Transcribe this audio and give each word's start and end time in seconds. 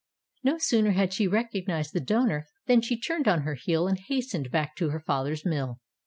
No 0.43 0.57
sooner 0.57 0.93
had 0.93 1.13
she 1.13 1.27
recognized 1.27 1.93
the 1.93 1.99
donor, 1.99 2.47
than 2.65 2.81
she 2.81 2.99
turned 2.99 3.27
on 3.27 3.41
her 3.43 3.53
heel, 3.53 3.87
and 3.87 3.99
hastened 3.99 4.49
back 4.49 4.75
to 4.77 4.89
her 4.89 4.99
father's 4.99 5.45
mill. 5.45 5.77